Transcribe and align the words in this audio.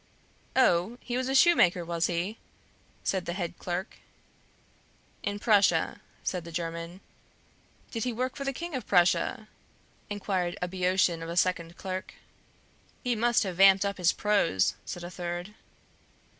"Oh! 0.55 0.97
he 0.99 1.15
was 1.15 1.29
a 1.29 1.35
shoemaker, 1.35 1.85
was 1.85 2.07
he?" 2.07 2.39
said 3.03 3.27
the 3.27 3.33
head 3.37 3.59
clerk. 3.59 3.97
"In 5.21 5.37
Prussia," 5.37 6.01
said 6.23 6.43
the 6.43 6.51
German. 6.51 7.01
"Did 7.91 8.03
he 8.05 8.11
work 8.11 8.35
for 8.35 8.43
the 8.43 8.51
King 8.51 8.73
of 8.73 8.87
Prussia?" 8.87 9.47
inquired 10.09 10.57
a 10.59 10.67
Boeotian 10.67 11.21
of 11.21 11.29
a 11.29 11.37
second 11.37 11.77
clerk. 11.77 12.15
"He 13.03 13.15
must 13.15 13.43
have 13.43 13.57
vamped 13.57 13.85
up 13.85 13.99
his 13.99 14.11
prose," 14.11 14.73
said 14.85 15.03
a 15.03 15.11
third. 15.11 15.53